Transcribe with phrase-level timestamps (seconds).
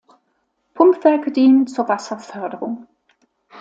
[0.73, 2.87] Pumpwerke dienen zur Wasserförderung.